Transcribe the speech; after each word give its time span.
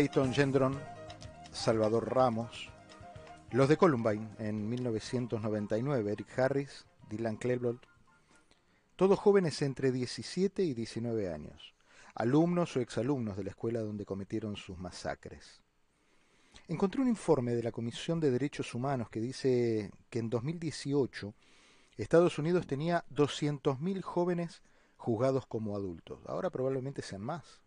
Peyton 0.00 0.32
Gendron, 0.32 0.80
Salvador 1.52 2.14
Ramos, 2.14 2.70
los 3.50 3.68
de 3.68 3.76
Columbine 3.76 4.30
en 4.38 4.66
1999, 4.66 6.12
Eric 6.12 6.38
Harris, 6.38 6.86
Dylan 7.10 7.36
Klebold, 7.36 7.80
todos 8.96 9.18
jóvenes 9.18 9.60
entre 9.60 9.92
17 9.92 10.62
y 10.62 10.72
19 10.72 11.30
años, 11.30 11.74
alumnos 12.14 12.74
o 12.78 12.80
exalumnos 12.80 13.36
de 13.36 13.44
la 13.44 13.50
escuela 13.50 13.80
donde 13.80 14.06
cometieron 14.06 14.56
sus 14.56 14.78
masacres. 14.78 15.60
Encontré 16.66 17.02
un 17.02 17.08
informe 17.08 17.54
de 17.54 17.62
la 17.62 17.70
Comisión 17.70 18.20
de 18.20 18.30
Derechos 18.30 18.74
Humanos 18.74 19.10
que 19.10 19.20
dice 19.20 19.90
que 20.08 20.20
en 20.20 20.30
2018 20.30 21.34
Estados 21.98 22.38
Unidos 22.38 22.66
tenía 22.66 23.04
200.000 23.10 24.00
jóvenes 24.00 24.62
juzgados 24.96 25.44
como 25.44 25.76
adultos. 25.76 26.20
Ahora 26.24 26.48
probablemente 26.48 27.02
sean 27.02 27.20
más. 27.20 27.60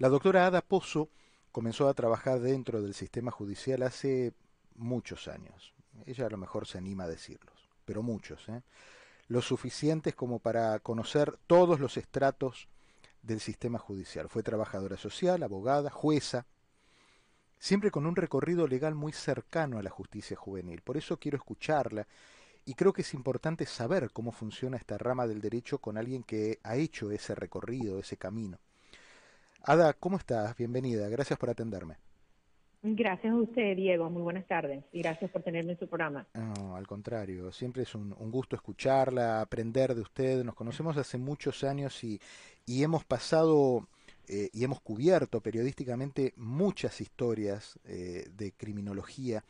La 0.00 0.08
doctora 0.08 0.46
Ada 0.46 0.62
Pozo 0.62 1.10
comenzó 1.52 1.86
a 1.86 1.92
trabajar 1.92 2.40
dentro 2.40 2.80
del 2.80 2.94
sistema 2.94 3.30
judicial 3.30 3.82
hace 3.82 4.32
muchos 4.76 5.28
años. 5.28 5.74
Ella 6.06 6.24
a 6.24 6.30
lo 6.30 6.38
mejor 6.38 6.66
se 6.66 6.78
anima 6.78 7.04
a 7.04 7.06
decirlos, 7.06 7.68
pero 7.84 8.02
muchos, 8.02 8.48
¿eh? 8.48 8.62
Lo 9.28 9.42
suficientes 9.42 10.14
como 10.14 10.38
para 10.38 10.78
conocer 10.78 11.38
todos 11.46 11.80
los 11.80 11.98
estratos 11.98 12.66
del 13.20 13.40
sistema 13.40 13.78
judicial. 13.78 14.30
Fue 14.30 14.42
trabajadora 14.42 14.96
social, 14.96 15.42
abogada, 15.42 15.90
jueza, 15.90 16.46
siempre 17.58 17.90
con 17.90 18.06
un 18.06 18.16
recorrido 18.16 18.66
legal 18.66 18.94
muy 18.94 19.12
cercano 19.12 19.78
a 19.78 19.82
la 19.82 19.90
justicia 19.90 20.34
juvenil. 20.34 20.80
Por 20.80 20.96
eso 20.96 21.18
quiero 21.18 21.36
escucharla 21.36 22.06
y 22.64 22.72
creo 22.72 22.94
que 22.94 23.02
es 23.02 23.12
importante 23.12 23.66
saber 23.66 24.12
cómo 24.12 24.32
funciona 24.32 24.78
esta 24.78 24.96
rama 24.96 25.26
del 25.26 25.42
derecho 25.42 25.76
con 25.76 25.98
alguien 25.98 26.22
que 26.22 26.58
ha 26.62 26.76
hecho 26.76 27.10
ese 27.10 27.34
recorrido, 27.34 27.98
ese 27.98 28.16
camino. 28.16 28.58
Ada, 29.62 29.92
¿cómo 29.92 30.16
estás? 30.16 30.56
Bienvenida, 30.56 31.08
gracias 31.08 31.38
por 31.38 31.50
atenderme. 31.50 31.96
Gracias 32.82 33.30
a 33.30 33.36
usted, 33.36 33.76
Diego. 33.76 34.08
Muy 34.08 34.22
buenas 34.22 34.46
tardes 34.46 34.82
y 34.90 35.02
gracias 35.02 35.30
por 35.30 35.42
tenerme 35.42 35.72
en 35.72 35.78
su 35.78 35.86
programa. 35.86 36.26
No, 36.32 36.76
al 36.76 36.86
contrario, 36.86 37.52
siempre 37.52 37.82
es 37.82 37.94
un, 37.94 38.14
gusto 38.30 38.56
escucharla, 38.56 39.42
aprender 39.42 39.94
de 39.94 40.00
usted. 40.00 40.42
Nos 40.44 40.54
conocemos 40.54 40.96
hace 40.96 41.18
muchos 41.18 41.62
años 41.62 42.02
y, 42.02 42.18
y 42.64 42.82
hemos 42.82 43.04
pasado 43.04 43.86
eh, 44.28 44.48
y 44.54 44.64
hemos 44.64 44.80
cubierto 44.80 45.42
periodísticamente 45.42 46.32
muchas 46.36 47.02
historias 47.02 47.78
eh, 47.84 48.28
de 48.34 48.52
criminología. 48.52 49.44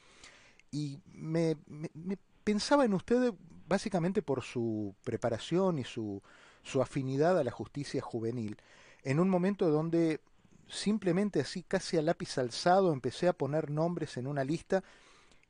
Y 0.73 0.99
me, 1.15 1.57
me, 1.69 2.19
pensaba 2.43 2.85
en 2.85 2.95
usted 2.95 3.33
básicamente 3.69 4.23
por 4.23 4.43
su 4.43 4.93
preparación 5.05 5.79
y 5.79 5.85
su, 5.85 6.21
su 6.65 6.83
afinidad 6.83 7.39
a 7.39 7.45
la 7.45 7.53
justicia 7.53 8.03
juvenil 8.03 8.57
en 9.05 9.21
un 9.21 9.29
momento 9.29 9.71
donde 9.71 10.21
simplemente 10.69 11.41
así, 11.41 11.63
casi 11.63 11.97
a 11.97 12.03
lápiz 12.03 12.39
alzado, 12.39 12.93
empecé 12.93 13.29
a 13.29 13.33
poner 13.33 13.71
nombres 13.71 14.17
en 14.17 14.27
una 14.27 14.45
lista 14.45 14.83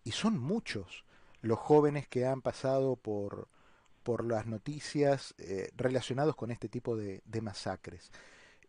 y 0.04 0.12
son 0.12 0.38
muchos 0.38 1.04
los 1.42 1.58
jóvenes 1.58 2.08
que 2.08 2.26
han 2.26 2.42
pasado 2.42 2.96
por, 2.96 3.48
por 4.02 4.24
las 4.24 4.46
noticias 4.46 5.34
eh, 5.38 5.68
relacionados 5.76 6.36
con 6.36 6.50
este 6.50 6.68
tipo 6.68 6.96
de, 6.96 7.22
masacres. 7.42 8.10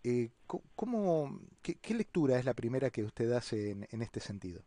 Eh, 0.04 0.30
¿cómo, 0.76 1.40
qué, 1.62 1.94
lectura 1.94 2.40
es 2.40 2.46
la 2.46 2.54
primera 2.54 2.90
que 2.90 3.04
usted 3.04 3.32
hace 3.32 3.72
en, 3.72 3.88
en 3.92 4.02
este 4.02 4.20
sentido? 4.20 4.62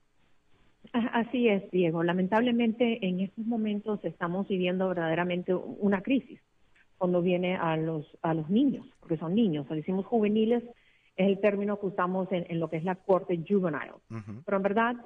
Así 0.93 1.49
es, 1.49 1.71
Diego. 1.71 2.03
Lamentablemente 2.03 3.05
en 3.07 3.21
estos 3.21 3.47
momentos 3.47 4.05
estamos 4.05 4.47
viviendo 4.49 4.89
verdaderamente 4.89 5.55
una 5.55 6.03
crisis 6.03 6.41
cuando 6.99 7.23
viene 7.23 7.57
a 7.57 7.77
los, 7.77 8.07
a 8.23 8.35
los 8.35 8.49
niños, 8.49 8.87
porque 9.01 9.17
son 9.17 9.35
niños, 9.35 9.67
o 9.69 9.75
decimos 9.75 10.07
juveniles, 10.07 10.63
es 11.17 11.27
el 11.27 11.41
término 11.41 11.79
que 11.79 11.87
usamos 11.87 12.29
en, 12.31 12.59
lo 12.59 12.69
que 12.69 12.77
es 12.77 12.85
la 12.85 12.97
corte 12.97 13.39
juvenile. 13.49 13.93
Pero 14.45 14.57
en 14.57 14.63
verdad 14.63 14.97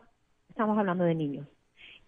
estamos 0.49 0.79
hablando 0.79 1.05
de 1.05 1.15
niños. 1.15 1.47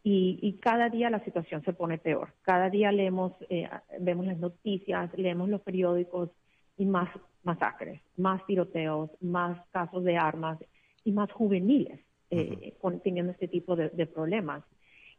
Y, 0.02 0.38
y, 0.40 0.54
cada 0.54 0.88
día 0.88 1.10
la 1.10 1.22
situación 1.24 1.62
se 1.62 1.74
pone 1.74 1.98
peor. 1.98 2.32
Cada 2.40 2.70
día 2.70 2.90
leemos, 2.90 3.32
eh, 3.50 3.68
vemos 4.00 4.24
las 4.24 4.38
noticias, 4.38 5.10
leemos 5.18 5.50
los 5.50 5.60
periódicos 5.60 6.30
y 6.78 6.86
más 6.86 7.10
masacres, 7.42 8.00
más 8.16 8.44
tiroteos, 8.46 9.10
más 9.20 9.58
casos 9.72 10.02
de 10.04 10.16
armas 10.16 10.58
y 11.04 11.12
más 11.12 11.30
juveniles 11.32 12.00
eh, 12.30 12.74
teniendo 13.02 13.32
este 13.32 13.48
tipo 13.48 13.76
de, 13.76 13.90
de 13.90 14.06
problemas. 14.06 14.64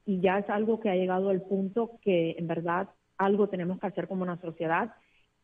Y 0.04 0.20
ya 0.20 0.40
es 0.40 0.50
algo 0.50 0.80
que 0.80 0.90
ha 0.90 0.96
llegado 0.96 1.30
al 1.30 1.44
punto 1.44 2.00
que 2.02 2.36
en 2.40 2.48
verdad 2.48 2.90
algo 3.18 3.50
tenemos 3.50 3.80
que 3.80 3.88
hacer 3.88 4.08
como 4.08 4.24
una 4.24 4.40
sociedad 4.42 4.94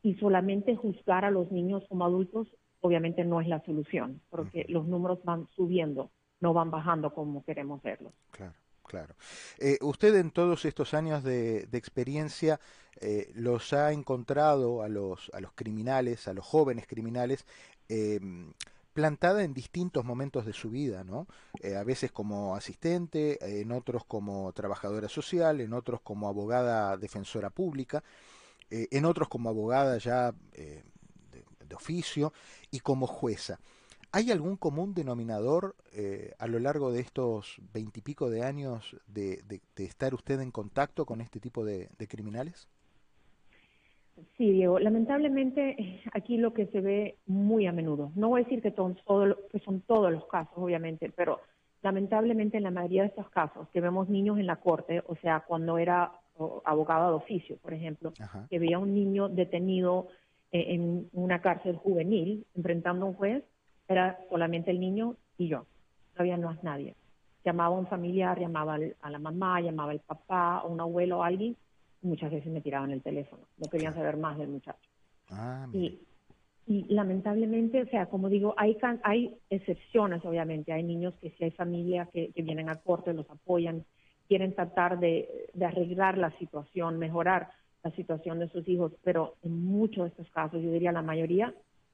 y 0.02 0.16
solamente 0.16 0.76
juzgar 0.76 1.26
a 1.26 1.32
los 1.32 1.52
niños 1.52 1.84
como 1.90 2.06
adultos 2.06 2.48
obviamente 2.82 3.26
no 3.26 3.42
es 3.42 3.48
la 3.48 3.64
solución, 3.66 4.22
porque 4.30 4.66
los 4.70 4.88
números 4.88 5.20
van 5.24 5.48
subiendo, 5.56 6.12
no 6.40 6.54
van 6.54 6.72
bajando 6.72 7.14
como 7.14 7.44
queremos 7.44 7.82
verlos. 7.82 8.14
Claro. 8.32 8.54
Claro. 8.88 9.16
Eh, 9.60 9.78
usted 9.82 10.16
en 10.16 10.32
todos 10.32 10.64
estos 10.64 10.94
años 10.94 11.22
de, 11.22 11.68
experiencia 11.74 12.62
eh, 13.02 13.30
los 13.36 13.74
ha 13.74 13.92
encontrado 13.92 14.82
a 14.82 14.88
los, 14.88 15.30
a 15.34 15.42
los 15.42 15.52
criminales, 15.52 16.30
a 16.30 16.34
los 16.34 16.46
jóvenes 16.46 16.88
criminales, 16.88 17.46
eh, 17.90 18.18
plantada 18.98 19.44
en 19.44 19.54
distintos 19.54 20.04
momentos 20.04 20.44
de 20.44 20.54
su 20.54 20.72
vida, 20.72 21.04
¿no? 21.04 21.28
a 21.80 21.84
veces 21.84 22.12
como 22.12 22.56
asistente, 22.56 23.62
en 23.62 23.72
otros 23.72 24.04
como 24.06 24.52
trabajadora 24.54 25.08
social, 25.08 25.62
en 25.62 25.74
otros 25.74 26.02
como 26.02 26.28
abogada 26.28 26.98
defensora 26.98 27.52
pública, 27.52 28.04
en 28.72 29.06
otros 29.06 29.28
como 29.28 29.50
abogada 29.50 30.00
ya 30.00 30.34
de 31.70 31.76
oficio 31.76 32.34
y 32.72 32.80
como 32.80 33.06
jueza. 33.06 33.60
¿Hay 34.12 34.32
algún 34.32 34.56
común 34.56 34.94
denominador 34.94 35.76
eh, 35.92 36.34
a 36.40 36.48
lo 36.48 36.60
largo 36.60 36.92
de 36.92 37.02
estos 37.02 37.58
veintipico 37.74 38.30
de 38.30 38.44
años 38.44 38.96
de, 39.06 39.62
estar 39.76 40.14
usted 40.14 40.40
en 40.40 40.52
contacto 40.52 41.06
con 41.06 41.22
este 41.22 41.40
tipo 41.40 41.66
de, 41.66 41.90
criminales? 42.10 42.68
Sí, 44.38 44.52
Diego. 44.52 44.80
Lamentablemente 44.80 46.02
aquí 46.14 46.38
lo 46.38 46.54
que 46.54 46.68
se 46.68 46.82
ve 46.82 47.18
muy 47.26 47.68
a 47.68 47.72
menudo, 47.72 48.12
no 48.16 48.30
voy 48.30 48.42
a 48.42 48.44
decir 48.44 48.62
que, 48.62 48.74
que 48.74 49.60
son 49.60 49.82
todos 49.82 50.12
los 50.12 50.26
casos, 50.28 50.58
obviamente, 50.58 51.12
pero 51.16 51.40
lamentablemente 51.82 52.58
en 52.58 52.64
la 52.64 52.72
mayoría 52.72 53.04
de 53.04 53.10
estos 53.10 53.30
casos 53.30 53.68
que 53.70 53.82
vemos 53.82 54.10
niños 54.10 54.40
en 54.40 54.48
la 54.48 54.58
corte, 54.58 55.04
o 55.08 55.16
sea, 55.18 55.42
cuando 55.42 55.78
era 55.78 56.12
abogado 56.66 57.10
de 57.10 57.16
oficio, 57.16 57.58
por 57.58 57.74
ejemplo, 57.74 58.14
que 58.50 58.60
veía 58.60 58.80
un 58.80 58.94
niño 58.94 59.30
detenido 59.30 60.08
eh, 60.52 60.66
en 60.70 61.10
una 61.14 61.42
cárcel 61.42 61.78
juvenil 61.78 62.46
enfrentando 62.56 63.06
a 63.06 63.10
un 63.10 63.16
juez, 63.16 63.44
era 63.88 64.20
solamente 64.30 64.72
el 64.72 64.80
niño 64.80 65.16
y 65.38 65.48
yo. 65.48 65.66
No 66.16 66.22
había 66.22 66.38
más 66.38 66.64
nadie. 66.64 66.96
Llamaba 67.44 67.76
a 67.76 67.80
un 67.80 67.88
familiar, 67.88 68.40
llamaba 68.40 68.78
a 69.02 69.10
la 69.10 69.20
mamá, 69.20 69.62
llamaba 69.62 69.92
al 69.92 70.00
papá, 70.00 70.62
o 70.64 70.70
un 70.70 70.82
abuelo 70.82 71.20
o 71.20 71.24
alguien, 71.24 71.56
muchas 72.08 72.32
veces 72.32 72.52
me 72.52 72.62
tiraban 72.62 72.92
el 72.92 73.02
teléfono. 73.02 73.44
No 73.58 73.70
querían 73.70 73.94
saber 73.94 74.18
más 74.18 74.38
del 74.38 74.50
muchacho. 74.50 74.90
Ah, 75.30 75.68
y, 75.74 76.00
y, 76.66 76.86
lamentablemente, 76.94 77.82
o 77.84 77.88
sea, 77.88 78.08
como 78.08 78.30
digo, 78.30 78.54
hay, 78.58 78.78
hay 79.04 79.38
excepciones, 79.50 80.24
obviamente. 80.26 80.74
Hay 80.74 80.84
niños 80.84 81.14
que 81.22 81.32
si 81.32 81.44
hay 81.44 81.52
familias 81.52 82.10
que, 82.10 82.32
que 82.34 82.42
vienen 82.42 82.70
a 82.70 82.76
corte, 82.76 83.14
los 83.14 83.30
apoyan, 83.30 83.86
quieren 84.28 84.54
tratar 84.54 85.00
de, 85.00 85.50
de 85.54 85.66
arreglar 85.66 86.18
la 86.18 86.32
situación, 86.38 86.98
mejorar 86.98 87.50
la 87.84 87.92
situación 87.92 88.40
de 88.40 88.50
sus 88.50 88.68
hijos, 88.68 88.94
pero 89.04 89.36
en 89.44 89.64
muchos 89.64 90.04
de 90.04 90.10
estos 90.10 90.30
casos, 90.32 90.62
yo 90.62 90.72
diría 90.72 90.92
la 90.92 91.02
mayoría, 91.02 91.54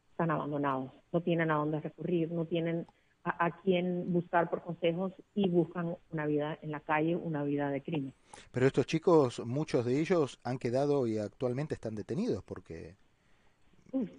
están 0.09 0.31
abandonados, 0.31 0.91
no 1.11 1.21
tienen 1.21 1.51
a 1.51 1.55
dónde 1.55 1.79
recurrir, 1.79 2.31
no 2.31 2.45
tienen 2.45 2.87
a, 3.23 3.61
quién 3.61 4.11
buscar 4.11 4.49
por 4.49 4.61
consejos 4.61 5.13
y 5.33 5.49
buscan 5.49 5.95
una 6.11 6.25
vida 6.25 6.57
en 6.61 6.71
la 6.71 6.81
calle, 6.81 7.15
una 7.15 7.43
vida 7.43 7.69
de 7.69 7.81
crimen. 7.81 8.13
Pero 8.51 8.67
estos 8.67 8.85
chicos, 8.85 9.41
muchos 9.45 9.85
de 9.85 9.99
ellos 9.99 10.39
han 10.43 10.57
quedado 10.59 11.07
y 11.07 11.17
actualmente 11.17 11.73
están 11.73 11.95
detenidos 11.95 12.43
porque... 12.43 12.95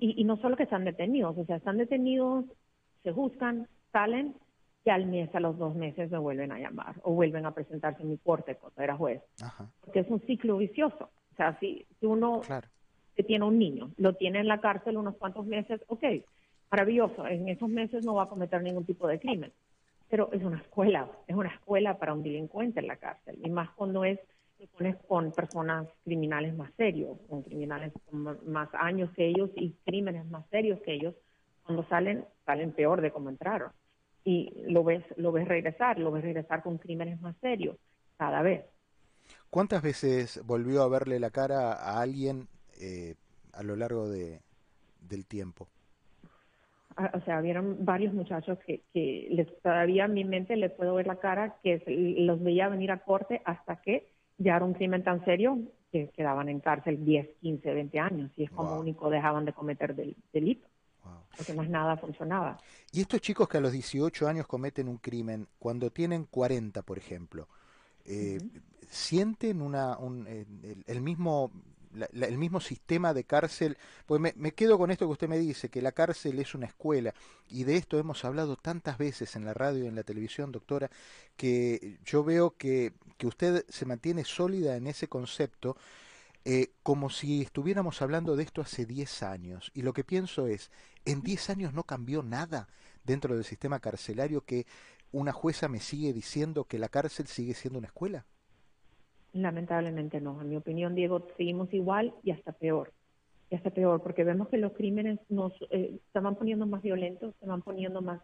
Y, 0.00 0.20
y 0.20 0.24
no 0.24 0.36
solo 0.36 0.56
que 0.56 0.62
están 0.62 0.84
detenidos, 0.84 1.36
o 1.36 1.44
sea, 1.44 1.56
están 1.56 1.78
detenidos, 1.78 2.44
se 3.02 3.12
juzgan, 3.12 3.68
salen 3.92 4.36
y 4.84 4.90
al 4.90 5.06
mes, 5.06 5.34
a 5.34 5.40
los 5.40 5.56
dos 5.56 5.74
meses 5.74 6.10
me 6.10 6.18
vuelven 6.18 6.52
a 6.52 6.58
llamar 6.58 6.96
o 7.02 7.12
vuelven 7.12 7.46
a 7.46 7.54
presentarse 7.54 8.02
en 8.02 8.10
mi 8.10 8.18
corte 8.18 8.56
cuando 8.56 8.82
era 8.82 8.96
juez. 8.96 9.22
Porque 9.80 10.00
es 10.00 10.08
un 10.08 10.20
ciclo 10.20 10.58
vicioso. 10.58 11.10
O 11.32 11.36
sea, 11.36 11.58
si, 11.58 11.86
uno 12.02 12.42
que 13.16 13.22
tiene 13.22 13.44
un 13.44 13.58
niño, 13.58 13.92
lo 13.96 14.14
tiene 14.14 14.40
en 14.40 14.48
la 14.48 14.60
cárcel 14.60 14.96
unos 14.96 15.16
cuantos 15.16 15.46
meses, 15.46 15.80
ok, 15.88 16.04
maravilloso, 16.74 17.24
en 17.28 17.48
esos 17.48 17.68
meses 17.68 18.04
no 18.04 18.14
va 18.14 18.24
a 18.24 18.28
cometer 18.28 18.60
ningún 18.60 18.84
tipo 18.84 19.06
de 19.06 19.20
crimen. 19.20 19.52
Pero 20.10 20.28
es 20.32 20.42
una 20.42 20.58
escuela, 20.58 21.08
es 21.28 21.36
una 21.36 21.50
escuela 21.50 21.98
para 21.98 22.12
un 22.12 22.24
delincuente 22.24 22.80
en 22.80 22.88
la 22.88 22.96
cárcel. 22.96 23.38
Y 23.44 23.48
más 23.48 23.70
cuando 23.76 24.04
es, 24.04 24.18
con 25.06 25.30
personas 25.30 25.86
criminales 26.02 26.56
más 26.56 26.72
serios, 26.76 27.16
con 27.28 27.42
criminales 27.42 27.92
con 28.10 28.38
más 28.50 28.68
años 28.74 29.08
que 29.14 29.28
ellos 29.28 29.50
y 29.54 29.76
crímenes 29.84 30.26
más 30.26 30.44
serios 30.50 30.80
que 30.80 30.94
ellos, 30.94 31.14
cuando 31.64 31.84
salen, 31.84 32.24
salen 32.44 32.72
peor 32.72 33.00
de 33.02 33.12
como 33.12 33.30
entraron. 33.30 33.70
Y 34.24 34.52
lo 34.66 34.82
ves, 34.82 35.04
lo 35.16 35.30
ves 35.30 35.46
regresar, 35.46 36.00
lo 36.00 36.10
ves 36.10 36.24
regresar 36.24 36.64
con 36.64 36.78
crímenes 36.78 37.20
más 37.20 37.36
serios 37.40 37.76
cada 38.16 38.42
vez. 38.42 38.64
¿Cuántas 39.48 39.80
veces 39.80 40.40
volvió 40.44 40.82
a 40.82 40.88
verle 40.88 41.20
la 41.20 41.30
cara 41.30 41.72
a 41.74 42.00
alguien 42.00 42.48
eh, 42.80 43.14
a 43.52 43.62
lo 43.62 43.76
largo 43.76 44.08
de, 44.08 44.40
del 45.00 45.24
tiempo? 45.24 45.68
O 46.96 47.20
sea, 47.24 47.40
vieron 47.40 47.84
varios 47.84 48.14
muchachos 48.14 48.58
que, 48.66 48.82
que 48.92 49.28
les, 49.30 49.60
todavía 49.62 50.04
en 50.04 50.14
mi 50.14 50.24
mente 50.24 50.56
les 50.56 50.72
puedo 50.72 50.94
ver 50.94 51.06
la 51.06 51.16
cara, 51.16 51.56
que 51.62 51.82
los 52.18 52.42
veía 52.42 52.68
venir 52.68 52.90
a 52.90 52.98
corte 52.98 53.42
hasta 53.44 53.76
que 53.76 54.08
ya 54.38 54.56
era 54.56 54.64
un 54.64 54.74
crimen 54.74 55.02
tan 55.02 55.24
serio 55.24 55.58
que 55.90 56.10
quedaban 56.10 56.48
en 56.48 56.60
cárcel 56.60 57.04
10, 57.04 57.36
15, 57.40 57.74
20 57.74 57.98
años 58.00 58.30
y 58.36 58.44
es 58.44 58.50
como 58.50 58.78
único 58.78 59.10
dejaban 59.10 59.44
de 59.44 59.52
cometer 59.52 59.94
del, 59.94 60.16
delito. 60.32 60.66
Porque 61.36 61.52
más 61.52 61.68
nada 61.68 61.96
funcionaba. 61.96 62.58
Y 62.92 63.00
estos 63.00 63.20
chicos 63.20 63.48
que 63.48 63.58
a 63.58 63.60
los 63.60 63.72
18 63.72 64.28
años 64.28 64.46
cometen 64.46 64.88
un 64.88 64.98
crimen, 64.98 65.48
cuando 65.58 65.90
tienen 65.90 66.24
40, 66.24 66.82
por 66.82 66.96
ejemplo, 66.96 67.48
eh, 68.04 68.38
¿sienten 68.88 69.60
una, 69.60 69.98
un, 69.98 70.26
el 70.86 71.02
mismo 71.02 71.50
el 72.12 72.38
mismo 72.38 72.60
sistema 72.60 73.14
de 73.14 73.24
cárcel, 73.24 73.76
pues 74.06 74.20
me, 74.20 74.52
quedo 74.52 74.78
con 74.78 74.90
esto 74.90 75.06
que 75.06 75.12
usted 75.12 75.28
me 75.28 75.38
dice, 75.38 75.68
que 75.68 75.82
la 75.82 75.92
cárcel 75.92 76.38
es 76.38 76.54
una 76.54 76.66
escuela, 76.66 77.14
y 77.48 77.64
de 77.64 77.76
esto 77.76 77.98
hemos 77.98 78.24
hablado 78.24 78.56
tantas 78.56 78.98
veces 78.98 79.36
en 79.36 79.44
la 79.44 79.54
radio 79.54 79.84
y 79.84 79.86
en 79.88 79.94
la 79.94 80.02
televisión, 80.02 80.52
doctora, 80.52 80.90
que 81.36 81.98
yo 82.04 82.24
veo 82.24 82.56
que, 82.56 82.92
que 83.16 83.26
usted 83.26 83.64
se 83.68 83.86
mantiene 83.86 84.24
sólida 84.24 84.76
en 84.76 84.86
ese 84.86 85.08
concepto, 85.08 85.76
eh, 86.46 86.72
como 86.82 87.08
si 87.08 87.40
estuviéramos 87.40 88.02
hablando 88.02 88.36
de 88.36 88.42
esto 88.42 88.60
hace 88.60 88.84
10 88.84 89.22
años. 89.22 89.70
Y 89.74 89.82
lo 89.82 89.94
que 89.94 90.04
pienso 90.04 90.46
es, 90.46 90.70
en 91.06 91.22
10 91.22 91.50
años 91.50 91.72
no 91.72 91.84
cambió 91.84 92.22
nada 92.22 92.68
dentro 93.02 93.34
del 93.34 93.44
sistema 93.44 93.80
carcelario 93.80 94.44
que 94.44 94.66
una 95.10 95.32
jueza 95.32 95.68
me 95.68 95.80
sigue 95.80 96.12
diciendo 96.12 96.64
que 96.64 96.78
la 96.78 96.88
cárcel 96.88 97.28
sigue 97.28 97.54
siendo 97.54 97.78
una 97.78 97.88
escuela. 97.88 98.26
Lamentablemente 99.34 100.20
no. 100.20 100.40
En 100.40 100.48
mi 100.48 100.56
opinión, 100.56 100.94
Diego, 100.94 101.26
seguimos 101.36 101.72
igual 101.74 102.14
y 102.22 102.30
hasta 102.30 102.52
peor. 102.52 102.92
Y 103.50 103.56
hasta 103.56 103.70
peor, 103.70 104.00
porque 104.02 104.24
vemos 104.24 104.48
que 104.48 104.58
los 104.58 104.72
crímenes 104.72 105.18
nos 105.28 105.52
eh, 105.70 105.98
se 106.12 106.20
van 106.20 106.36
poniendo 106.36 106.66
más 106.66 106.82
violentos, 106.82 107.34
se 107.40 107.46
van 107.46 107.60
poniendo 107.60 108.00
más 108.00 108.22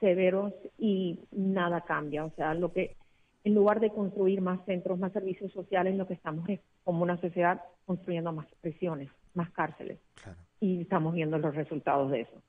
severos 0.00 0.54
y 0.78 1.20
nada 1.30 1.82
cambia. 1.82 2.24
O 2.24 2.32
sea, 2.34 2.54
lo 2.54 2.72
que 2.72 2.96
en 3.44 3.54
lugar 3.54 3.80
de 3.80 3.90
construir 3.90 4.40
más 4.40 4.64
centros, 4.64 4.98
más 4.98 5.12
servicios 5.12 5.52
sociales, 5.52 5.96
lo 5.96 6.06
que 6.06 6.14
estamos 6.14 6.48
es 6.48 6.60
como 6.82 7.02
una 7.02 7.20
sociedad 7.20 7.62
construyendo 7.84 8.32
más 8.32 8.46
prisiones, 8.60 9.10
más 9.34 9.50
cárceles. 9.50 9.98
Y 10.60 10.82
estamos 10.82 11.14
viendo 11.14 11.38
los 11.38 11.54
resultados 11.54 12.10
de 12.10 12.22
eso. 12.22 12.42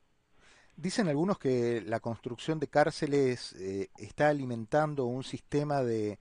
Dicen 0.76 1.10
algunos 1.10 1.38
que 1.38 1.82
la 1.86 2.00
construcción 2.00 2.60
de 2.60 2.68
cárceles 2.68 3.54
eh, 3.60 3.90
está 3.98 4.30
alimentando 4.30 5.06
un 5.06 5.24
sistema 5.24 5.84
de, 5.84 6.18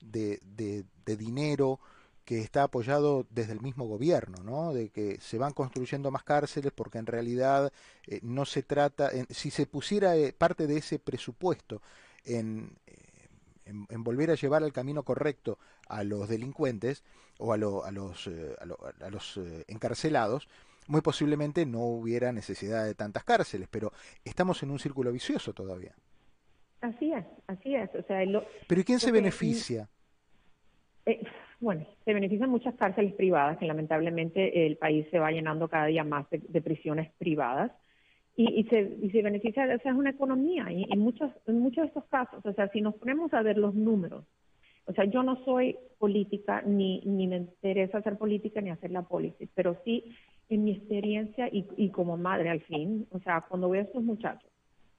de, 0.00 0.40
de, 0.44 1.16
dinero 1.16 1.80
que 2.24 2.38
está 2.38 2.62
apoyado 2.62 3.26
desde 3.30 3.52
el 3.52 3.60
mismo 3.60 3.86
gobierno, 3.86 4.42
¿no? 4.44 4.72
De 4.72 4.90
que 4.90 5.20
se 5.20 5.38
van 5.38 5.52
construyendo 5.52 6.10
más 6.12 6.22
cárceles 6.22 6.72
porque 6.72 6.98
en 6.98 7.06
realidad 7.06 7.72
eh, 8.06 8.20
no 8.22 8.44
se 8.44 8.62
trata, 8.62 9.10
si 9.30 9.50
se 9.50 9.66
pusiera 9.66 10.16
eh, 10.16 10.32
parte 10.32 10.68
de 10.68 10.76
ese 10.76 11.00
presupuesto 11.00 11.82
en, 12.24 12.76
eh, 12.86 13.28
en, 13.64 14.04
volver 14.04 14.30
a 14.30 14.36
llevar 14.36 14.62
al 14.62 14.72
camino 14.72 15.02
correcto 15.02 15.58
a 15.88 16.04
los 16.04 16.28
delincuentes 16.28 17.02
o 17.38 17.52
a, 17.52 17.56
lo, 17.56 17.84
a 17.84 17.90
los, 17.90 18.28
a, 18.28 19.04
a 19.04 19.10
los 19.10 19.40
encarcelados, 19.66 20.48
muy 20.86 21.00
posiblemente 21.00 21.66
no 21.66 21.80
hubiera 21.80 22.32
necesidad 22.32 22.84
de 22.84 22.94
tantas 22.94 23.24
cárceles, 23.24 23.68
pero 23.68 23.92
estamos 24.24 24.62
en 24.62 24.70
un 24.70 24.78
círculo 24.78 25.10
vicioso 25.10 25.52
todavía. 25.52 25.94
Así 26.80 27.12
es, 27.12 27.24
así 27.46 27.74
es. 27.74 27.90
O 27.94 28.02
sea, 28.02 28.20
Pero 28.68 28.80
¿y 28.80 28.84
quién 28.84 29.00
se 29.00 29.12
beneficia? 29.12 29.88
Eh, 31.04 31.22
bueno, 31.60 31.86
se 32.04 32.14
benefician 32.14 32.48
muchas 32.48 32.74
cárceles 32.74 33.12
privadas, 33.14 33.58
que 33.58 33.66
lamentablemente 33.66 34.66
el 34.66 34.76
país 34.78 35.06
se 35.10 35.18
va 35.18 35.30
llenando 35.30 35.68
cada 35.68 35.86
día 35.86 36.04
más 36.04 36.26
de, 36.30 36.60
prisiones 36.62 37.12
privadas. 37.18 37.70
Y, 38.36 38.64
se, 38.70 38.96
y 39.02 39.10
se 39.10 39.20
beneficia, 39.20 39.64
o 39.64 39.82
sea, 39.82 39.92
es 39.92 39.98
una 39.98 40.10
economía. 40.10 40.72
Y 40.72 40.90
en 40.90 41.00
muchos, 41.00 41.30
en 41.46 41.60
muchos 41.60 41.82
de 41.82 41.88
estos 41.88 42.06
casos, 42.06 42.44
o 42.46 42.52
sea, 42.54 42.68
si 42.68 42.80
nos 42.80 42.94
ponemos 42.94 43.34
a 43.34 43.42
ver 43.42 43.58
los 43.58 43.74
números, 43.74 44.24
o 44.86 44.94
sea, 44.94 45.04
yo 45.04 45.22
no 45.22 45.44
soy 45.44 45.76
política, 45.98 46.62
ni, 46.62 47.02
ni 47.04 47.26
me 47.26 47.36
interesa 47.36 47.98
hacer 47.98 48.16
política 48.16 48.62
ni 48.62 48.70
hacer 48.70 48.92
la 48.92 49.02
política, 49.02 49.52
pero 49.54 49.76
sí 49.84 50.16
en 50.48 50.64
mi 50.64 50.72
experiencia 50.72 51.48
y, 51.48 51.68
y 51.76 51.90
como 51.90 52.16
madre 52.16 52.48
al 52.48 52.62
fin, 52.62 53.06
o 53.10 53.18
sea, 53.20 53.42
cuando 53.42 53.68
veo 53.68 53.82
a 53.82 53.84
estos 53.84 54.02
muchachos 54.02 54.50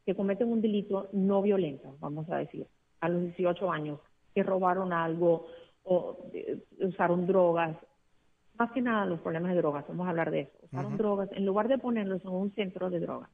que 0.06 0.16
cometen 0.16 0.52
un 0.52 0.62
delito 0.62 1.10
no 1.14 1.42
violento, 1.42 1.96
vamos 2.00 2.30
a 2.30 2.38
decir, 2.38 2.68
a 3.00 3.10
los 3.10 3.22
18 3.24 3.72
años, 3.72 4.00
que 4.34 4.44
robaron 4.44 4.94
algo 4.94 5.48
o 5.84 6.18
usaron 6.80 7.28
drogas, 7.28 7.76
más 8.58 8.72
que 8.72 8.82
nada 8.82 9.06
los 9.06 9.20
problemas 9.22 9.52
de 9.54 9.58
drogas, 9.58 9.86
vamos 9.88 10.08
a 10.08 10.12
hablar 10.12 10.32
de 10.32 10.42
eso, 10.42 10.58
usaron 10.64 10.98
drogas, 10.98 11.30
en 11.34 11.46
lugar 11.46 11.68
de 11.68 11.78
ponerlos 11.78 12.24
en 12.24 12.32
un 12.32 12.52
centro 12.54 12.90
de 12.90 13.00
drogas, 13.00 13.30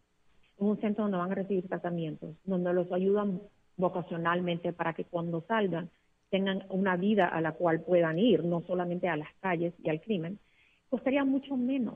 en 0.59 0.67
un 0.67 0.79
centro 0.79 1.03
donde 1.03 1.17
van 1.17 1.31
a 1.31 1.35
recibir 1.35 1.67
tratamientos, 1.67 2.35
donde 2.45 2.73
los 2.73 2.91
ayudan 2.91 3.41
vocacionalmente 3.75 4.73
para 4.73 4.93
que 4.93 5.05
cuando 5.05 5.41
salgan 5.41 5.89
tengan 6.29 6.65
una 6.69 6.97
vida 6.97 7.27
a 7.27 7.39
la 7.41 7.53
cual 7.53 7.81
puedan 7.81 8.19
ir, 8.19 8.43
no 8.43 8.61
solamente 8.61 9.07
a 9.07 9.15
las 9.15 9.33
calles 9.39 9.73
y 9.81 9.89
al 9.89 10.01
crimen, 10.01 10.39
costaría 10.89 11.23
mucho 11.23 11.55
menos 11.55 11.95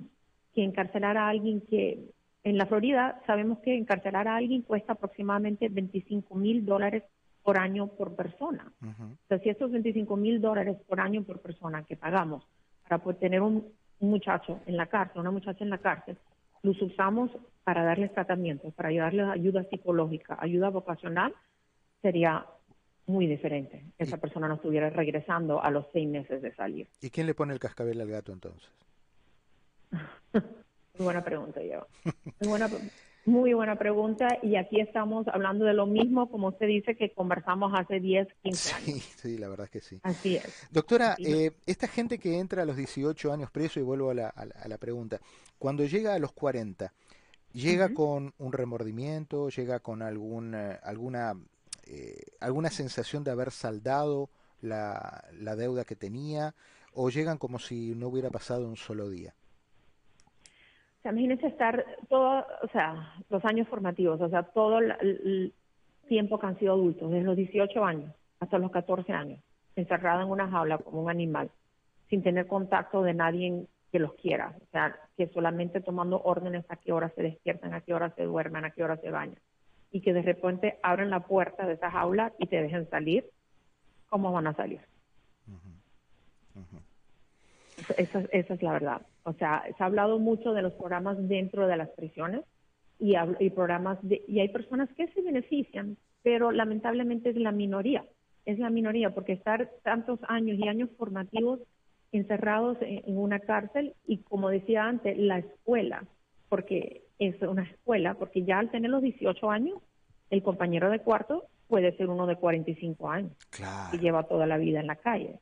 que 0.53 0.63
encarcelar 0.63 1.17
a 1.17 1.29
alguien 1.29 1.61
que 1.61 2.11
en 2.43 2.57
la 2.57 2.65
Florida 2.65 3.21
sabemos 3.27 3.59
que 3.59 3.75
encarcelar 3.75 4.27
a 4.27 4.37
alguien 4.37 4.63
cuesta 4.63 4.93
aproximadamente 4.93 5.69
25 5.69 6.35
mil 6.35 6.65
dólares 6.65 7.03
por 7.43 7.57
año 7.57 7.87
por 7.87 8.15
persona. 8.15 8.71
Entonces, 8.81 9.43
si 9.43 9.49
estos 9.49 9.71
25 9.71 10.15
mil 10.15 10.41
dólares 10.41 10.77
por 10.87 10.99
año 10.99 11.23
por 11.23 11.39
persona 11.39 11.83
que 11.83 11.95
pagamos 11.95 12.43
para 12.83 12.99
poder 12.99 13.19
tener 13.19 13.41
un, 13.41 13.65
muchacho 13.99 14.59
en 14.65 14.77
la 14.77 14.87
cárcel, 14.87 15.21
una 15.21 15.29
muchacha 15.29 15.63
en 15.63 15.69
la 15.69 15.77
cárcel, 15.77 16.17
los 16.63 16.81
usamos 16.81 17.29
para 17.63 17.83
darles 17.83 18.11
tratamientos, 18.13 18.73
para 18.73 18.91
darles 18.91 19.27
ayuda 19.27 19.63
psicológica, 19.65 20.37
ayuda 20.39 20.69
vocacional, 20.69 21.35
sería 22.01 22.47
muy 23.05 23.27
diferente. 23.27 23.85
Esa 23.99 24.17
persona 24.17 24.47
no 24.47 24.55
estuviera 24.55 24.89
regresando 24.89 25.61
a 25.61 25.69
los 25.69 25.85
seis 25.93 26.09
meses 26.09 26.41
de 26.41 26.51
salir. 26.55 26.87
¿Y 26.99 27.11
quién 27.11 27.27
le 27.27 27.35
pone 27.35 27.53
el 27.53 27.59
cascabel 27.59 28.01
al 28.01 28.09
gato 28.09 28.33
entonces? 28.33 28.67
Muy 31.01 31.05
buena 31.05 31.23
pregunta, 31.23 31.59
yo. 31.63 31.87
Muy 32.41 32.49
buena, 32.49 32.69
muy 33.25 33.53
buena 33.53 33.75
pregunta. 33.75 34.27
Y 34.43 34.55
aquí 34.55 34.79
estamos 34.79 35.27
hablando 35.29 35.65
de 35.65 35.73
lo 35.73 35.87
mismo, 35.87 36.29
como 36.29 36.49
usted 36.49 36.67
dice, 36.67 36.95
que 36.95 37.11
conversamos 37.11 37.73
hace 37.73 37.99
10, 37.99 38.27
15 38.43 38.73
años. 38.75 38.85
Sí, 38.85 38.99
sí, 39.17 39.37
la 39.39 39.49
verdad 39.49 39.65
es 39.65 39.71
que 39.71 39.81
sí. 39.81 39.99
Así 40.03 40.35
es. 40.35 40.67
Doctora, 40.69 41.15
eh, 41.17 41.53
esta 41.65 41.87
gente 41.87 42.19
que 42.19 42.37
entra 42.37 42.61
a 42.61 42.65
los 42.67 42.77
18 42.77 43.33
años 43.33 43.49
preso, 43.49 43.79
y 43.79 43.83
vuelvo 43.83 44.11
a 44.11 44.13
la, 44.13 44.27
a 44.27 44.67
la, 44.67 44.77
pregunta, 44.77 45.19
cuando 45.57 45.83
llega 45.85 46.13
a 46.13 46.19
los 46.19 46.33
40, 46.33 46.93
¿llega 47.53 47.91
con 47.95 48.35
un 48.37 48.53
remordimiento? 48.53 49.49
¿Llega 49.49 49.79
con 49.79 50.03
algún, 50.03 50.53
alguna, 50.53 51.33
eh, 51.87 52.25
alguna 52.39 52.69
sensación 52.69 53.23
de 53.23 53.31
haber 53.31 53.49
saldado 53.49 54.29
la, 54.61 55.23
la 55.33 55.55
deuda 55.55 55.83
que 55.83 55.95
tenía? 55.95 56.53
¿O 56.93 57.09
llegan 57.09 57.39
como 57.39 57.57
si 57.57 57.95
no 57.95 58.09
hubiera 58.09 58.29
pasado 58.29 58.67
un 58.67 58.77
solo 58.77 59.09
día? 59.09 59.33
O 61.01 61.03
sea, 61.03 61.13
imagínense 61.13 61.47
estar 61.47 61.83
todo, 62.09 62.45
o 62.61 62.67
sea, 62.71 63.15
los 63.31 63.43
años 63.43 63.67
formativos, 63.67 64.21
o 64.21 64.29
sea, 64.29 64.43
todo 64.43 64.77
el, 64.77 65.51
tiempo 66.07 66.37
que 66.37 66.45
han 66.45 66.59
sido 66.59 66.73
adultos, 66.73 67.09
desde 67.09 67.25
los 67.25 67.35
18 67.35 67.83
años 67.83 68.13
hasta 68.39 68.59
los 68.59 68.69
14 68.69 69.11
años, 69.13 69.39
encerrada 69.75 70.21
en 70.21 70.29
una 70.29 70.47
jaula 70.47 70.77
como 70.77 71.01
un 71.01 71.09
animal, 71.09 71.49
sin 72.07 72.21
tener 72.21 72.45
contacto 72.45 73.01
de 73.01 73.15
nadie 73.15 73.65
que 73.91 73.97
los 73.97 74.13
quiera, 74.13 74.53
o 74.61 74.71
sea, 74.71 74.95
que 75.17 75.27
solamente 75.29 75.81
tomando 75.81 76.21
órdenes 76.21 76.65
a 76.69 76.75
qué 76.75 76.91
hora 76.91 77.09
se 77.15 77.23
despiertan, 77.23 77.73
a 77.73 77.81
qué 77.81 77.95
hora 77.95 78.13
se 78.15 78.23
duermen, 78.23 78.65
a 78.65 78.69
qué 78.69 78.83
hora 78.83 78.97
se 78.97 79.09
bañan, 79.09 79.39
y 79.91 80.01
que 80.01 80.13
de 80.13 80.21
repente 80.21 80.77
abren 80.83 81.09
la 81.09 81.21
puerta 81.21 81.65
de 81.65 81.73
esa 81.73 81.89
jaula 81.89 82.31
y 82.37 82.45
te 82.45 82.61
dejen 82.61 82.87
salir, 82.91 83.27
¿cómo 84.07 84.31
van 84.31 84.45
a 84.45 84.53
salir? 84.53 84.81
Esa, 87.97 88.19
esa 88.31 88.53
es 88.53 88.61
la 88.61 88.73
verdad. 88.73 89.01
O 89.23 89.33
sea, 89.33 89.63
se 89.77 89.83
ha 89.83 89.85
hablado 89.85 90.19
mucho 90.19 90.53
de 90.53 90.61
los 90.61 90.73
programas 90.73 91.17
dentro 91.27 91.67
de 91.67 91.77
las 91.77 91.89
prisiones 91.89 92.41
y, 92.99 93.13
y 93.39 93.49
programas 93.49 93.99
de, 94.01 94.23
y 94.27 94.39
hay 94.39 94.49
personas 94.49 94.89
que 94.95 95.07
se 95.09 95.21
benefician, 95.21 95.97
pero 96.23 96.51
lamentablemente 96.51 97.29
es 97.29 97.35
la 97.35 97.51
minoría. 97.51 98.03
Es 98.45 98.57
la 98.57 98.69
minoría 98.69 99.13
porque 99.13 99.33
estar 99.33 99.69
tantos 99.83 100.19
años 100.27 100.57
y 100.57 100.67
años 100.67 100.89
formativos 100.97 101.59
encerrados 102.11 102.77
en, 102.81 103.17
una 103.17 103.39
cárcel 103.39 103.93
y 104.05 104.17
como 104.17 104.49
decía 104.49 104.85
antes, 104.85 105.17
la 105.17 105.37
escuela, 105.37 106.03
porque 106.49 107.03
es 107.19 107.39
una 107.41 107.63
escuela, 107.63 108.15
porque 108.15 108.43
ya 108.43 108.59
al 108.59 108.71
tener 108.71 108.89
los 108.89 109.01
18 109.01 109.49
años, 109.51 109.79
el 110.29 110.41
compañero 110.43 110.89
de 110.89 110.99
cuarto 110.99 111.45
puede 111.67 111.95
ser 111.95 112.09
uno 112.09 112.25
de 112.25 112.35
45 112.35 113.09
años 113.09 113.31
y 113.93 113.99
lleva 113.99 114.23
toda 114.23 114.45
la 114.45 114.57
vida 114.57 114.79
en 114.79 114.87
la 114.87 114.95
calle. 114.95 115.39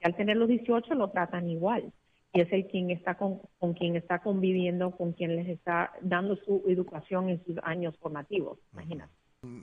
Y 0.00 0.06
al 0.06 0.14
tener 0.14 0.36
los 0.36 0.48
18 0.48 0.94
lo 0.94 1.10
tratan 1.10 1.48
igual 1.48 1.92
y 2.32 2.40
es 2.40 2.52
el 2.52 2.66
quien 2.66 2.90
está 2.90 3.16
con, 3.16 3.40
con, 3.58 3.74
quien 3.74 3.96
está 3.96 4.20
conviviendo, 4.20 4.90
con 4.92 5.12
quien 5.12 5.36
les 5.36 5.48
está 5.48 5.92
dando 6.00 6.36
su 6.36 6.62
educación 6.66 7.28
en 7.28 7.44
sus 7.44 7.56
años 7.62 7.96
formativos, 7.98 8.58
imagínate. 8.72 9.12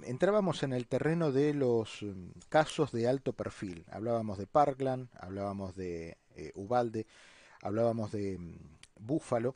Entrábamos 0.05 0.63
en 0.63 0.73
el 0.73 0.87
terreno 0.87 1.31
de 1.31 1.53
los 1.53 2.03
mm, 2.03 2.31
casos 2.49 2.91
de 2.91 3.07
alto 3.07 3.31
perfil. 3.31 3.85
Hablábamos 3.89 4.37
de 4.37 4.45
Parkland, 4.45 5.07
hablábamos 5.17 5.75
de 5.75 6.17
eh, 6.35 6.51
Ubalde, 6.55 7.07
hablábamos 7.61 8.11
de 8.11 8.37
mm, 8.37 8.57
Búfalo 8.99 9.55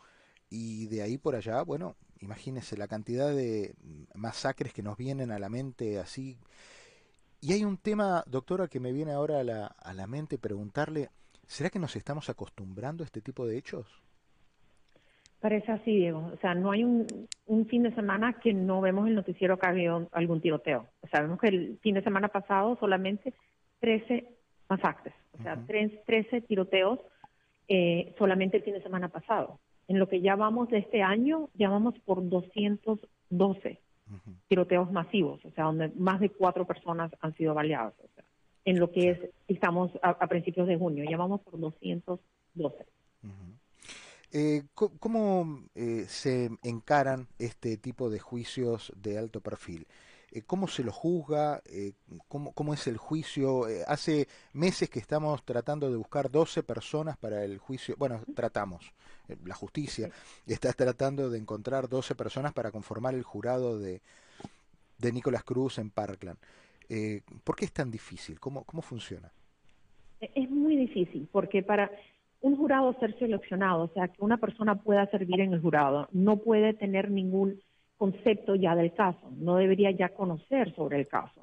y 0.50 0.88
de 0.88 1.02
ahí 1.02 1.18
por 1.18 1.36
allá, 1.36 1.62
bueno, 1.64 1.98
imagínese 2.22 2.78
la 2.78 2.88
cantidad 2.88 3.36
de 3.36 3.76
masacres 4.14 4.72
que 4.72 4.82
nos 4.82 4.98
vienen 4.98 5.32
a 5.32 5.40
la 5.40 5.50
mente 5.50 6.00
así. 6.00 6.38
Y 7.42 7.52
hay 7.52 7.66
un 7.66 7.78
tema, 7.78 8.24
doctora, 8.26 8.70
que 8.70 8.80
me 8.80 8.94
viene 8.94 9.12
ahora 9.12 9.42
a 9.42 9.44
la, 9.44 9.66
a 9.66 9.94
la 9.94 10.08
mente 10.08 10.38
preguntarle, 10.38 11.10
¿será 11.48 11.70
que 11.70 11.80
nos 11.80 11.96
estamos 11.96 12.30
acostumbrando 12.30 13.04
a 13.04 13.06
este 13.06 13.22
tipo 13.22 13.46
de 13.46 13.58
hechos? 13.58 13.88
Parece 15.40 15.74
así, 15.74 15.96
Diego. 15.96 16.32
O 16.34 16.38
sea, 16.38 16.56
no 16.56 16.72
hay 16.72 16.84
un, 16.86 17.06
un 17.48 17.66
fin 17.68 17.84
de 17.84 17.94
semana 17.94 18.34
que 18.34 18.54
no 18.54 18.80
vemos 18.80 19.08
el 19.08 19.16
noticiero 19.16 19.60
que 19.60 19.66
ha 19.66 19.72
habido 19.72 20.08
algún 20.14 20.40
tiroteo. 20.40 20.88
O 21.02 21.08
sea, 21.08 21.22
vemos 21.22 21.40
que 21.40 21.50
el 21.50 21.80
fin 21.82 21.96
de 21.96 22.04
semana 22.04 22.30
pasado 22.30 22.78
solamente 22.80 23.34
13 23.80 24.26
masacres, 24.70 25.14
o 25.38 25.44
sea, 25.44 25.58
13 25.66 26.42
tiroteos 26.42 27.00
eh, 27.68 28.14
solamente 28.18 28.58
el 28.58 28.64
fin 28.64 28.74
de 28.74 28.84
semana 28.84 29.10
pasado. 29.10 29.60
En 29.88 30.00
lo 30.00 30.08
que 30.08 30.22
ya 30.22 30.36
vamos 30.36 30.70
de 30.70 30.78
este 30.78 31.02
año, 31.04 31.50
ya 31.54 31.70
vamos 31.70 31.96
por 32.06 32.28
212 32.28 33.82
tiroteos 34.48 34.92
masivos, 34.92 35.44
o 35.44 35.52
sea, 35.52 35.66
donde 35.66 35.90
más 35.98 36.20
de 36.20 36.30
cuatro 36.30 36.66
personas 36.66 37.12
han 37.20 37.34
sido 37.36 37.54
baleadas. 37.54 37.94
O 38.00 38.08
sea, 38.16 38.24
en 38.66 38.80
lo 38.80 38.92
que 38.92 39.12
es, 39.12 39.20
estamos 39.48 39.92
a, 40.02 40.28
principios 40.28 40.68
de 40.68 40.78
junio, 40.78 41.06
ya 41.10 41.18
vamos 41.18 41.42
por 41.42 41.60
212. 41.60 42.86
Eh, 44.36 44.64
¿Cómo 44.74 45.64
eh, 45.76 46.06
se 46.08 46.50
encaran 46.64 47.28
este 47.38 47.78
tipo 47.78 48.10
de 48.10 48.20
juicios 48.20 48.92
de 48.96 49.20
alto 49.20 49.42
perfil? 49.42 49.86
Eh, 50.32 50.42
¿Cómo 50.42 50.68
se 50.68 50.84
lo 50.84 50.92
juzga? 50.92 51.62
¿cómo, 52.28 52.74
es 52.74 52.88
el 52.88 52.98
juicio? 52.98 53.68
hace 53.86 54.28
meses 54.54 54.90
que 54.90 54.98
estamos 54.98 55.44
tratando 55.46 55.92
de 55.92 55.98
buscar 55.98 56.32
12 56.32 56.64
personas 56.64 57.16
para 57.18 57.44
el 57.44 57.60
juicio. 57.60 57.96
Bueno, 58.00 58.22
tratamos. 58.34 58.92
la 59.46 59.54
justicia 59.54 60.10
está 60.48 60.74
tratando 60.74 61.30
de 61.30 61.38
encontrar 61.38 61.88
12 61.88 62.16
personas 62.16 62.54
para 62.54 62.72
conformar 62.72 63.14
el 63.14 63.24
jurado 63.24 63.78
de, 63.78 64.02
de 64.98 65.12
Nicolás 65.12 65.44
Cruz 65.44 65.78
en 65.78 65.92
Parkland. 65.92 66.40
¿Por 67.44 67.56
qué 67.56 67.66
es 67.66 67.74
tan 67.74 67.92
difícil? 67.92 68.40
¿Cómo, 68.40 68.64
¿Cómo 68.64 68.82
funciona? 68.82 69.32
Es 70.20 70.50
muy 70.50 70.76
difícil, 70.76 71.28
porque 71.32 71.64
para 71.64 71.92
un 72.44 72.58
jurado 72.58 72.94
ser 73.00 73.18
seleccionado, 73.20 73.84
o 73.84 73.88
sea, 73.94 74.10
que 74.10 74.24
una 74.24 74.38
persona 74.38 74.76
pueda 74.76 75.06
servir 75.08 75.40
en 75.40 75.54
el 75.54 75.62
jurado, 75.62 76.10
no 76.12 76.38
puede 76.38 76.74
tener 76.74 77.10
ningún 77.10 77.62
concepto 77.98 78.56
ya 78.56 78.76
del 78.76 78.94
caso, 78.94 79.32
no 79.38 79.56
debería 79.56 79.90
ya 79.92 80.10
conocer 80.10 80.76
sobre 80.76 81.00
el 81.00 81.08
caso. 81.08 81.42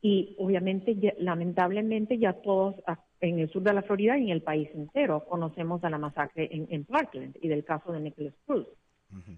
Y 0.00 0.34
obviamente, 0.38 1.14
lamentablemente, 1.18 2.18
ya 2.18 2.32
todos 2.32 2.74
en 3.20 3.38
el 3.38 3.50
sur 3.50 3.62
de 3.62 3.72
la 3.72 3.82
Florida 3.82 4.18
y 4.18 4.24
en 4.24 4.30
el 4.30 4.42
país 4.42 4.68
entero 4.74 5.24
conocemos 5.28 5.80
de 5.80 5.90
la 5.90 5.98
masacre 5.98 6.48
en, 6.50 6.84
Parkland 6.84 7.36
y 7.40 7.46
del 7.46 7.64
caso 7.64 7.92
de 7.92 8.00
Nicholas 8.00 8.34
Cruz. 8.44 8.66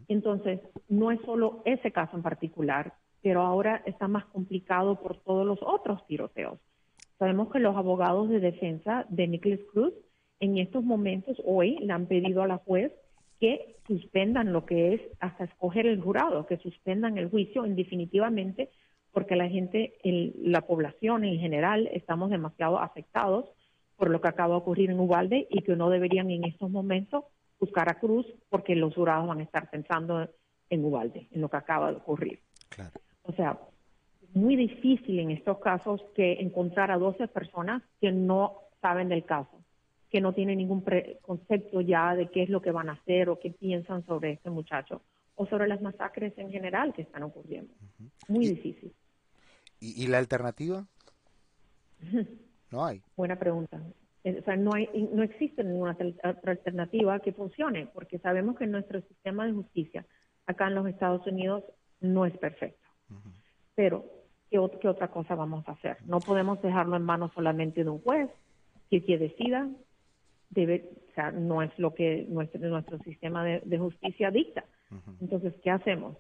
Entonces, 0.08 0.60
no 0.88 1.10
es 1.10 1.20
solo 1.26 1.60
ese 1.66 1.92
caso 1.92 2.16
en 2.16 2.22
particular, 2.22 2.94
pero 3.24 3.40
ahora 3.40 3.82
está 3.86 4.06
más 4.06 4.26
complicado 4.26 5.00
por 5.00 5.16
todos 5.16 5.46
los 5.46 5.58
otros 5.62 6.06
tiroteos. 6.06 6.58
Sabemos 7.18 7.50
que 7.50 7.58
los 7.58 7.74
abogados 7.74 8.28
de 8.28 8.38
defensa 8.38 9.06
de 9.08 9.26
Nicholas 9.26 9.60
Cruz 9.72 9.94
en 10.40 10.58
estos 10.58 10.84
momentos, 10.84 11.40
hoy, 11.46 11.78
le 11.78 11.90
han 11.94 12.04
pedido 12.04 12.42
a 12.42 12.46
la 12.46 12.58
juez 12.58 12.92
que 13.40 13.76
suspendan 13.86 14.52
lo 14.52 14.66
que 14.66 14.92
es 14.92 15.00
hasta 15.20 15.44
escoger 15.44 15.86
el 15.86 16.02
jurado, 16.02 16.46
que 16.46 16.58
suspendan 16.58 17.16
el 17.16 17.30
juicio 17.30 17.64
indefinitivamente, 17.64 18.68
porque 19.10 19.36
la 19.36 19.48
gente, 19.48 19.94
la 20.02 20.60
población 20.60 21.24
en 21.24 21.40
general, 21.40 21.88
estamos 21.94 22.28
demasiado 22.28 22.78
afectados 22.78 23.46
por 23.96 24.10
lo 24.10 24.20
que 24.20 24.28
acaba 24.28 24.54
de 24.54 24.60
ocurrir 24.60 24.90
en 24.90 25.00
Ubalde 25.00 25.46
y 25.48 25.62
que 25.62 25.76
no 25.76 25.88
deberían 25.88 26.30
en 26.30 26.44
estos 26.44 26.70
momentos 26.70 27.24
buscar 27.58 27.88
a 27.88 27.98
Cruz 27.98 28.26
porque 28.50 28.76
los 28.76 28.94
jurados 28.94 29.26
van 29.26 29.40
a 29.40 29.44
estar 29.44 29.70
pensando 29.70 30.28
en 30.68 30.84
Ubalde, 30.84 31.28
en 31.30 31.40
lo 31.40 31.48
que 31.48 31.56
acaba 31.56 31.90
de 31.90 31.96
ocurrir. 31.96 32.40
O 33.24 33.32
sea, 33.32 33.58
muy 34.32 34.56
difícil 34.56 35.18
en 35.18 35.30
estos 35.30 35.58
casos 35.58 36.02
que 36.14 36.40
encontrar 36.40 36.90
a 36.90 36.98
12 36.98 37.28
personas 37.28 37.82
que 38.00 38.12
no 38.12 38.60
saben 38.80 39.08
del 39.08 39.24
caso 39.24 39.64
que 40.14 40.20
no 40.20 40.32
tienen 40.32 40.58
ningún 40.58 40.84
concepto 41.22 41.80
ya 41.80 42.14
de 42.14 42.28
qué 42.28 42.44
es 42.44 42.48
lo 42.48 42.62
que 42.62 42.70
van 42.70 42.88
a 42.88 42.92
hacer 42.92 43.28
o 43.28 43.40
qué 43.40 43.50
piensan 43.50 44.06
sobre 44.06 44.30
este 44.30 44.48
muchacho 44.48 45.02
o 45.34 45.44
sobre 45.46 45.66
las 45.66 45.82
masacres 45.82 46.32
en 46.38 46.52
general 46.52 46.94
que 46.94 47.02
están 47.02 47.24
ocurriendo. 47.24 47.74
Muy 48.28 48.46
difícil. 48.46 48.94
¿Y, 49.80 50.06
la 50.06 50.18
alternativa? 50.18 50.86
no 52.70 52.84
hay. 52.84 53.02
Buena 53.16 53.36
pregunta. 53.40 53.82
O 54.22 54.42
sea, 54.44 54.54
no, 54.54 54.70
hay, 54.72 54.88
no 55.12 55.24
existe 55.24 55.64
ninguna 55.64 55.96
otra 56.22 56.52
alternativa 56.52 57.18
que 57.18 57.32
funcione, 57.32 57.88
porque 57.92 58.20
sabemos 58.20 58.56
que 58.56 58.68
nuestro 58.68 59.00
sistema 59.00 59.46
de 59.46 59.52
justicia 59.52 60.06
acá 60.46 60.68
en 60.68 60.76
los 60.76 60.86
Estados 60.86 61.26
Unidos 61.26 61.64
no 62.00 62.24
es 62.24 62.38
perfecto. 62.38 62.83
Pero, 63.74 64.04
¿qué, 64.50 64.58
¿qué, 64.80 64.88
otra 64.88 65.08
cosa 65.08 65.34
vamos 65.34 65.66
a 65.68 65.72
hacer? 65.72 65.98
No 66.06 66.20
podemos 66.20 66.60
dejarlo 66.62 66.96
en 66.96 67.02
manos 67.02 67.32
solamente 67.34 67.84
de 67.84 67.90
un 67.90 68.00
juez 68.00 68.30
que, 68.90 69.04
que 69.04 69.18
decida 69.18 69.68
debe, 70.50 70.90
o 71.10 71.14
sea, 71.14 71.30
no 71.30 71.62
es 71.62 71.70
lo 71.78 71.94
que 71.94 72.26
nuestro, 72.28 72.60
nuestro 72.60 72.98
sistema 73.00 73.44
de, 73.44 73.78
justicia 73.78 74.30
dicta. 74.30 74.64
Entonces, 75.20 75.54
¿qué 75.62 75.70
hacemos? 75.70 76.16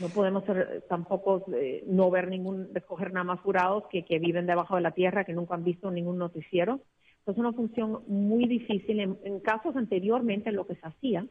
No 0.00 0.08
podemos 0.08 0.44
tampoco 0.88 1.44
eh, 1.54 1.84
no 1.86 2.10
ver 2.10 2.28
ningún, 2.28 2.68
escoger 2.74 3.12
nada 3.12 3.24
más 3.24 3.40
jurados 3.40 3.84
que, 3.90 4.04
que 4.04 4.18
viven 4.18 4.46
debajo 4.46 4.74
de 4.74 4.82
la 4.82 4.90
tierra, 4.90 5.24
que 5.24 5.32
nunca 5.32 5.54
han 5.54 5.64
visto 5.64 5.90
ningún 5.90 6.18
noticiero. 6.18 6.80
Es 7.26 7.36
una 7.38 7.52
función 7.52 8.02
muy 8.06 8.46
difícil. 8.46 9.00
En, 9.00 9.40
casos 9.40 9.76
anteriormente, 9.76 10.52
lo 10.52 10.66
que 10.66 10.74
se 10.76 10.86
hacía, 10.86 11.26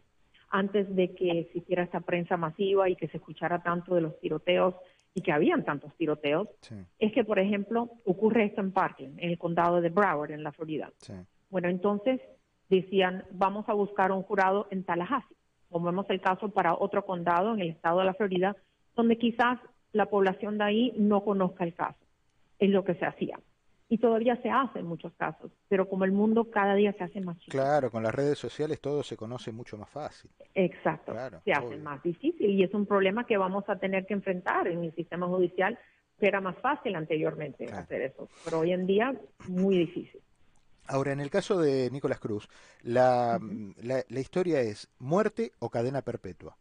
antes 0.49 0.93
de 0.95 1.13
que 1.13 1.39
existiera 1.39 1.83
esta 1.83 2.01
prensa 2.01 2.37
masiva 2.37 2.89
y 2.89 2.95
que 2.95 3.07
se 3.07 3.17
escuchara 3.17 3.61
tanto 3.61 3.95
de 3.95 4.01
los 4.01 4.19
tiroteos 4.19 4.75
y 5.13 5.21
que 5.21 5.31
habían 5.31 5.63
tantos 5.63 5.95
tiroteos, 5.95 6.49
es 6.99 7.13
que, 7.13 7.23
por 7.23 7.39
ejemplo, 7.39 7.89
ocurre 8.05 8.45
esto 8.45 8.61
en 8.61 8.71
Parkland, 8.71 9.19
en 9.19 9.29
el 9.29 9.37
condado 9.37 9.79
de 9.81 9.89
Broward, 9.89 10.31
en 10.31 10.43
la 10.43 10.51
Florida. 10.51 10.91
Sí. 10.97 11.13
Bueno, 11.49 11.69
entonces 11.69 12.19
decían, 12.69 13.23
vamos 13.31 13.67
a 13.69 13.73
buscar 13.73 14.11
un 14.11 14.23
jurado 14.23 14.67
en 14.71 14.83
Tallahassee. 14.83 15.35
Como 15.69 15.85
vemos 15.85 16.05
el 16.09 16.21
caso 16.21 16.49
para 16.49 16.75
otro 16.75 17.05
condado 17.05 17.53
en 17.53 17.61
el 17.61 17.69
estado 17.69 17.99
de 17.99 18.05
la 18.05 18.13
Florida, 18.13 18.55
donde 18.95 19.17
quizás 19.17 19.59
la 19.93 20.07
población 20.07 20.57
de 20.57 20.63
ahí 20.63 20.93
no 20.97 21.23
conozca 21.23 21.63
el 21.63 21.73
caso. 21.73 21.99
Es 22.59 22.69
lo 22.69 22.83
que 22.83 22.95
se 22.95 23.05
hacía. 23.05 23.39
Y 23.87 23.99
todavía 23.99 24.35
se 24.41 24.49
hace 24.49 24.79
en 24.79 24.87
muchos 24.87 25.13
casos, 25.13 25.51
pero 25.67 25.87
como 25.87 26.05
el 26.05 26.11
mundo 26.11 26.49
cada 26.49 26.73
día 26.73 26.91
se 26.93 27.03
hace 27.03 27.21
más 27.21 27.37
chico. 27.37 27.51
Claro, 27.55 27.91
con 27.91 28.01
las 28.01 28.15
redes 28.15 28.39
sociales 28.39 28.81
todo 28.81 29.03
se 29.03 29.15
conoce 29.15 29.51
mucho 29.51 29.77
más 29.77 29.89
fácil. 29.89 30.31
Exacto, 30.55 31.13
se 31.43 31.51
hace 31.51 31.77
más 31.77 32.01
difícil 32.01 32.49
y 32.49 32.63
es 32.63 32.73
un 32.73 32.87
problema 32.87 33.25
que 33.27 33.37
vamos 33.37 33.63
a 33.67 33.77
tener 33.77 34.07
que 34.07 34.15
enfrentar 34.15 34.67
en 34.67 34.83
el 34.83 34.95
sistema 34.95 35.27
judicial, 35.27 35.77
que 36.19 36.27
era 36.27 36.41
más 36.41 36.57
fácil 36.57 36.95
anteriormente 36.95 37.65
hacer 37.71 38.01
eso, 38.01 38.27
pero 38.43 38.59
hoy 38.59 38.71
en 38.71 38.87
día 38.87 39.13
muy 39.47 39.77
difícil. 39.77 40.21
Ahora, 40.87 41.13
en 41.13 41.19
el 41.19 41.29
caso 41.29 41.59
de 41.59 41.89
Nicolás 41.91 42.19
Cruz, 42.19 42.47
la, 42.83 43.39
la, 43.81 44.19
historia 44.19 44.61
es 44.61 44.87
muerte 44.99 45.51
o 45.59 45.69
cadena 45.69 46.03
perpetua. 46.03 46.57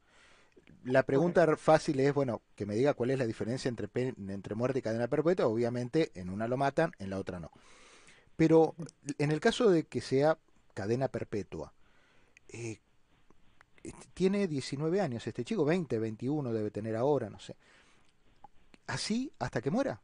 La 0.84 1.02
pregunta 1.02 1.56
fácil 1.56 1.98
es, 2.00 2.12
bueno, 2.12 2.42
que 2.54 2.66
me 2.66 2.74
diga 2.74 2.94
cuál 2.94 3.10
es 3.10 3.18
la 3.18 3.26
diferencia 3.26 3.68
entre, 3.68 3.88
entre 3.94 4.54
muerte 4.54 4.80
y 4.80 4.82
cadena 4.82 5.08
perpetua. 5.08 5.46
Obviamente, 5.46 6.10
en 6.14 6.28
una 6.28 6.46
lo 6.46 6.56
matan, 6.56 6.92
en 6.98 7.10
la 7.10 7.18
otra 7.18 7.40
no. 7.40 7.50
Pero 8.36 8.74
en 9.18 9.30
el 9.30 9.40
caso 9.40 9.70
de 9.70 9.84
que 9.84 10.00
sea 10.00 10.36
cadena 10.74 11.08
perpetua, 11.08 11.72
eh, 12.52 12.78
tiene 14.12 14.46
19 14.46 15.00
años 15.00 15.26
este 15.26 15.44
chico, 15.44 15.64
20, 15.64 15.98
21 15.98 16.52
debe 16.52 16.70
tener 16.70 16.96
ahora, 16.96 17.30
no 17.30 17.38
sé. 17.38 17.56
¿Así 18.86 19.32
hasta 19.38 19.60
que 19.62 19.70
muera? 19.70 20.00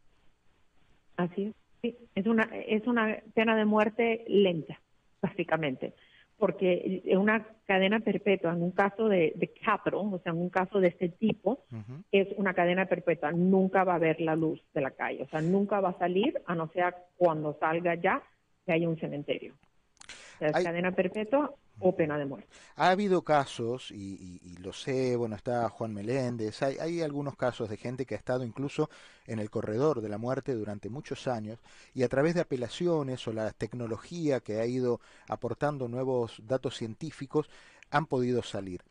Así 1.16 1.46
es. 1.46 1.54
Sí, 1.82 1.96
es 2.14 2.26
una, 2.26 2.44
es 2.44 2.86
una 2.86 3.22
pena 3.34 3.56
de 3.56 3.64
muerte 3.64 4.24
lenta, 4.28 4.78
básicamente, 5.22 5.94
porque 6.40 7.02
es 7.04 7.16
una 7.16 7.46
cadena 7.66 8.00
perpetua. 8.00 8.52
En 8.52 8.62
un 8.62 8.72
caso 8.72 9.08
de, 9.08 9.32
de 9.36 9.52
capital, 9.64 10.12
o 10.12 10.18
sea, 10.18 10.32
en 10.32 10.38
un 10.38 10.50
caso 10.50 10.80
de 10.80 10.88
este 10.88 11.08
tipo, 11.10 11.64
es 12.10 12.26
una 12.36 12.54
cadena 12.54 12.86
perpetua. 12.86 13.30
Nunca 13.30 13.84
va 13.84 13.94
a 13.94 13.98
ver 13.98 14.20
la 14.20 14.34
luz 14.34 14.60
de 14.74 14.80
la 14.80 14.90
calle, 14.90 15.22
o 15.22 15.28
sea, 15.28 15.40
nunca 15.40 15.80
va 15.80 15.90
a 15.90 15.98
salir, 15.98 16.40
a 16.46 16.54
no 16.54 16.68
ser 16.72 16.94
cuando 17.16 17.56
salga 17.60 17.94
ya 17.94 18.22
que 18.66 18.72
haya 18.72 18.88
un 18.88 18.98
cementerio. 18.98 19.54
O 19.54 20.38
sea, 20.38 20.48
es 20.48 20.64
cadena 20.64 20.92
perpetua 20.92 21.54
o 21.80 21.96
pena 21.96 22.16
de 22.18 22.26
muerte. 22.26 22.48
Ha 22.76 22.90
habido 22.90 23.22
casos, 23.22 23.90
y, 23.90 24.56
lo 24.58 24.72
sé, 24.72 25.16
bueno, 25.16 25.36
está 25.36 25.68
Juan 25.68 25.92
Meléndez, 25.92 26.62
hay, 26.62 26.78
hay, 26.78 27.02
algunos 27.02 27.36
casos 27.36 27.68
de 27.68 27.76
gente 27.76 28.06
que 28.06 28.14
ha 28.14 28.18
estado 28.18 28.44
incluso 28.44 28.90
en 29.26 29.38
el 29.38 29.50
corredor 29.50 30.00
de 30.00 30.08
la 30.08 30.18
muerte 30.18 30.54
durante 30.54 30.88
muchos 30.88 31.26
años, 31.26 31.58
y 31.94 32.02
a 32.02 32.08
través 32.08 32.34
de 32.34 32.42
apelaciones 32.42 33.26
o 33.26 33.32
la 33.32 33.50
tecnología 33.52 34.40
que 34.40 34.60
ha 34.60 34.66
ido 34.66 35.00
aportando 35.28 35.88
nuevos 35.88 36.40
datos 36.46 36.76
científicos, 36.76 37.50
han 37.90 38.06
podido 38.06 38.42
salir. 38.42 38.82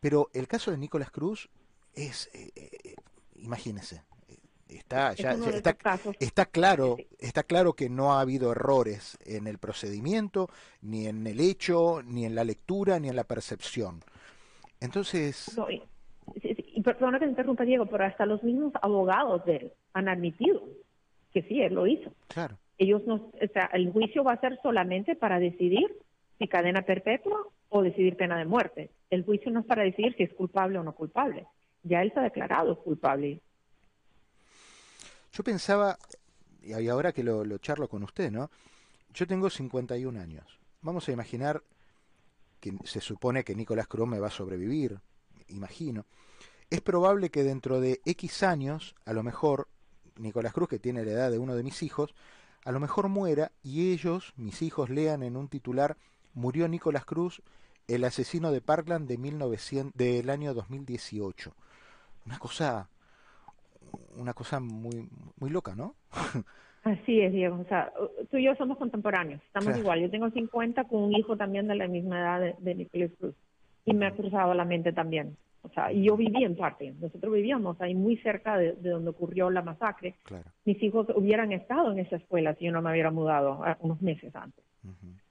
Pero 0.00 0.30
el 0.32 0.46
caso 0.46 0.70
de 0.70 0.78
Nicolás 0.78 1.10
Cruz 1.10 1.48
es, 1.94 2.28
eh, 2.32 2.50
eh, 2.54 2.94
está 4.68 5.12
ya, 5.14 5.32
está, 5.32 5.76
está, 6.18 6.46
claro 6.46 6.96
está 7.18 7.42
claro 7.44 7.74
que 7.74 7.88
no 7.88 8.12
ha 8.12 8.20
habido 8.20 8.52
errores 8.52 9.16
en 9.24 9.46
el 9.46 9.58
procedimiento 9.58 10.48
ni 10.82 11.06
en 11.06 11.26
el 11.26 11.40
hecho 11.40 12.02
ni 12.04 12.24
en 12.24 12.34
la 12.34 12.44
lectura 12.44 12.98
ni 12.98 13.08
en 13.08 13.16
la 13.16 13.24
percepción 13.24 14.02
entonces 14.80 15.56
perdona 16.86 17.18
que 17.18 17.24
te 17.24 17.32
interrumpa, 17.32 17.64
Diego, 17.64 17.86
pero 17.86 18.04
hasta 18.04 18.26
los 18.26 18.44
mismos 18.44 18.72
abogados 18.80 19.44
de 19.44 19.56
él 19.56 19.72
han 19.92 20.08
admitido 20.08 20.62
que 21.32 21.42
sí, 21.42 21.60
él 21.60 21.74
lo 21.74 21.88
hizo. 21.88 22.12
Claro. 22.28 22.56
Ellos 22.78 23.02
no, 23.06 23.14
o 23.14 23.52
sea, 23.52 23.68
el 23.72 23.90
juicio 23.90 24.22
va 24.22 24.34
a 24.34 24.40
ser 24.40 24.56
solamente 24.62 25.16
para 25.16 25.40
decidir 25.40 25.96
si 26.38 26.46
cadena 26.46 26.82
perpetua 26.82 27.42
o 27.70 27.82
decidir 27.82 28.16
pena 28.16 28.38
de 28.38 28.44
muerte. 28.44 28.90
El 29.10 29.24
juicio 29.24 29.50
no 29.50 29.60
es 29.60 29.66
para 29.66 29.82
decidir 29.82 30.14
si 30.14 30.22
es 30.22 30.32
culpable 30.34 30.78
o 30.78 30.84
no 30.84 30.94
culpable. 30.94 31.46
Ya 31.82 32.02
él 32.02 32.12
se 32.12 32.20
ha 32.20 32.22
declarado 32.22 32.78
culpable. 32.78 33.40
Yo 35.36 35.44
pensaba, 35.44 35.98
y 36.62 36.88
ahora 36.88 37.12
que 37.12 37.22
lo, 37.22 37.44
lo 37.44 37.58
charlo 37.58 37.90
con 37.90 38.02
usted, 38.02 38.30
¿no? 38.30 38.50
Yo 39.12 39.26
tengo 39.26 39.50
51 39.50 40.18
años. 40.18 40.58
Vamos 40.80 41.06
a 41.08 41.12
imaginar 41.12 41.62
que 42.58 42.74
se 42.84 43.02
supone 43.02 43.44
que 43.44 43.54
Nicolás 43.54 43.86
Cruz 43.86 44.08
me 44.08 44.18
va 44.18 44.28
a 44.28 44.30
sobrevivir, 44.30 44.98
imagino. 45.48 46.06
Es 46.70 46.80
probable 46.80 47.28
que 47.28 47.42
dentro 47.42 47.82
de 47.82 48.00
X 48.06 48.42
años, 48.44 48.94
a 49.04 49.12
lo 49.12 49.22
mejor, 49.22 49.68
Nicolás 50.16 50.54
Cruz, 50.54 50.70
que 50.70 50.78
tiene 50.78 51.04
la 51.04 51.10
edad 51.12 51.30
de 51.30 51.38
uno 51.38 51.54
de 51.54 51.64
mis 51.64 51.82
hijos, 51.82 52.14
a 52.64 52.72
lo 52.72 52.80
mejor 52.80 53.08
muera 53.10 53.52
y 53.62 53.92
ellos, 53.92 54.32
mis 54.36 54.62
hijos, 54.62 54.88
lean 54.88 55.22
en 55.22 55.36
un 55.36 55.48
titular, 55.48 55.98
murió 56.32 56.66
Nicolás 56.66 57.04
Cruz, 57.04 57.42
el 57.88 58.04
asesino 58.04 58.52
de 58.52 58.62
Parkland 58.62 59.06
de 59.06 59.18
1900, 59.18 59.92
del 59.98 60.30
año 60.30 60.54
2018. 60.54 61.54
Una 62.24 62.38
cosa, 62.38 62.88
una 64.16 64.34
cosa 64.34 64.60
muy, 64.60 65.08
muy 65.38 65.50
loca, 65.50 65.74
¿no? 65.74 65.94
Así 66.82 67.20
es, 67.20 67.32
Diego. 67.32 67.58
O 67.58 67.64
sea, 67.64 67.92
tú 68.30 68.36
y 68.36 68.44
yo 68.44 68.54
somos 68.54 68.78
contemporáneos, 68.78 69.42
estamos 69.42 69.76
igual. 69.76 70.00
Yo 70.00 70.10
tengo 70.10 70.30
50 70.30 70.84
con 70.84 71.02
un 71.02 71.14
hijo 71.14 71.36
también 71.36 71.66
de 71.66 71.74
la 71.74 71.88
misma 71.88 72.20
edad 72.20 72.40
de, 72.40 72.54
de 72.58 72.74
Nicolás 72.76 73.10
Cruz. 73.18 73.34
Y 73.84 73.94
me 73.94 74.06
ha 74.06 74.12
cruzado 74.12 74.54
la 74.54 74.64
mente 74.64 74.92
también. 74.92 75.36
O 75.66 75.68
sea, 75.70 75.92
y 75.92 76.04
yo 76.04 76.16
viví 76.16 76.44
en 76.44 76.54
parte. 76.54 76.94
Nosotros 77.00 77.32
vivíamos 77.32 77.80
ahí 77.80 77.94
muy 77.94 78.16
cerca 78.18 78.56
de, 78.56 78.74
donde 78.74 79.10
ocurrió 79.10 79.50
la 79.50 79.62
masacre. 79.62 80.14
Mis 80.64 80.80
hijos 80.80 81.08
hubieran 81.14 81.50
estado 81.52 81.90
en 81.90 81.98
esa 81.98 82.16
escuela 82.16 82.54
si 82.54 82.66
yo 82.66 82.72
no 82.72 82.82
me 82.82 82.92
hubiera 82.92 83.10
mudado 83.10 83.62
unos 83.80 84.00
meses 84.00 84.34
antes. 84.36 84.64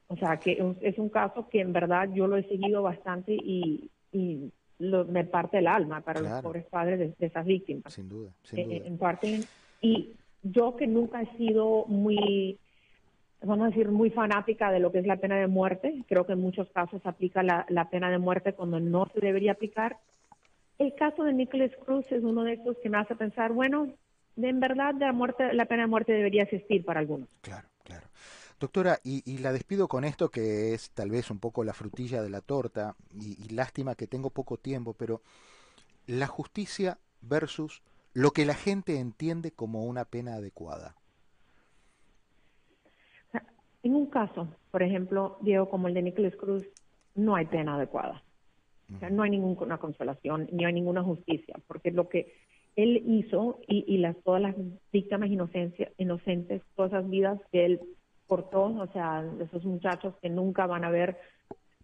O 0.08 0.18
sea, 0.18 0.38
que 0.38 0.76
es 0.82 0.98
un 1.00 1.10
caso 1.10 1.48
que 1.50 1.62
en 1.62 1.72
verdad 1.72 2.10
yo 2.14 2.28
lo 2.28 2.36
he 2.36 2.44
seguido 2.44 2.84
bastante 2.84 3.34
y, 3.34 3.90
y 4.12 4.52
me 4.80 5.24
parte 5.24 5.60
el 5.60 5.68
alma 5.68 6.02
para 6.02 6.22
los 6.22 6.42
pobres 6.42 6.66
padres 6.66 7.18
de, 7.18 7.26
esas 7.26 7.46
víctimas. 7.46 7.94
Sin 7.94 8.10
duda, 8.10 8.32
sin 8.44 8.60
eh, 8.60 8.64
duda. 8.66 8.88
En 8.88 8.98
parte. 8.98 9.40
Y 9.82 10.12
yo 10.44 10.76
que 10.76 10.88
nunca 10.88 11.22
he 11.22 11.38
sido 11.38 11.86
muy 11.88 12.58
vamos 13.42 13.66
a 13.66 13.70
decir, 13.70 13.90
muy 13.90 14.10
fanática 14.10 14.72
de 14.72 14.80
lo 14.80 14.92
que 14.92 15.00
es 15.00 15.06
la 15.06 15.18
pena 15.18 15.38
de 15.38 15.48
muerte. 15.48 16.04
Creo 16.08 16.26
que 16.26 16.34
en 16.34 16.42
muchos 16.42 16.70
casos 16.70 17.02
aplica 17.06 17.44
la, 17.44 17.66
la, 17.70 17.90
pena 17.90 18.10
de 18.10 18.18
muerte 18.18 18.54
cuando 18.54 18.80
no 18.80 19.08
se 19.14 19.20
debería 19.20 19.52
aplicar. 19.52 19.98
El 20.80 20.94
caso 20.96 21.24
de 21.24 21.34
Nicholas 21.34 21.72
Cruz 21.86 22.06
es 22.12 22.24
uno 22.24 22.44
de 22.44 22.54
esos 22.54 22.78
que 22.80 22.90
me 22.90 22.98
hace 22.98 23.16
pensar, 23.16 23.52
bueno, 23.54 23.88
en 24.36 24.60
verdad 24.60 24.94
la, 25.00 25.14
muerte, 25.14 25.54
la 25.54 25.66
pena 25.66 25.84
de 25.84 25.88
muerte 25.88 26.12
debería 26.12 26.44
existir 26.44 26.84
para 26.84 27.00
algunos. 27.00 27.30
Claro. 27.42 27.68
Doctora, 28.60 29.00
y, 29.04 29.38
la 29.40 29.52
despido 29.52 29.88
con 29.88 30.06
esto 30.06 30.30
que 30.30 30.74
es 30.74 30.92
tal 30.92 31.12
vez 31.12 31.30
un 31.30 31.40
poco 31.40 31.64
la 31.64 31.74
frutilla 31.74 32.22
de 32.22 32.30
la 32.30 32.42
torta 32.42 32.96
y, 33.14 33.44
y 33.44 33.50
lástima 33.50 33.96
que 33.96 34.08
tengo 34.08 34.30
poco 34.30 34.58
tiempo, 34.58 34.94
pero 34.94 35.22
la 36.08 36.28
justicia 36.28 36.98
versus 37.22 37.82
lo 38.14 38.32
que 38.32 38.46
la 38.46 38.54
gente 38.54 38.98
entiende 39.00 39.52
como 39.52 39.86
una 39.86 40.06
pena 40.06 40.36
adecuada. 40.36 40.96
En 43.84 43.94
un 43.94 44.08
caso, 44.08 44.48
por 44.72 44.82
ejemplo, 44.82 45.38
Diego, 45.42 45.70
como 45.70 45.88
el 45.88 45.94
de 45.94 46.02
Nicholas 46.02 46.36
Cruz, 46.38 46.66
no 47.14 47.36
hay 47.36 47.46
pena 47.46 47.76
adecuada. 47.76 48.24
O 48.96 49.00
sea, 49.00 49.10
no 49.10 49.24
hay 49.24 49.32
ninguna 49.32 49.78
consolación, 49.78 50.48
ni 50.52 50.66
hay 50.66 50.74
ninguna 50.74 51.04
justicia, 51.04 51.56
porque 51.68 51.92
lo 51.92 52.08
que 52.08 52.34
él 52.76 53.04
hizo 53.06 53.60
y, 53.68 53.98
las, 53.98 54.16
todas 54.24 54.42
las 54.42 54.56
víctimas 54.92 55.30
inocentes, 55.30 56.62
todas 56.76 56.92
esas 56.92 57.10
vidas 57.10 57.40
que 57.52 57.66
él 57.66 57.82
cortó, 58.28 58.66
o 58.66 58.88
sea, 58.94 59.24
esos 59.40 59.64
muchachos 59.66 60.16
que 60.22 60.30
nunca 60.30 60.66
van 60.66 60.84
a 60.84 60.90
ver, 60.90 61.18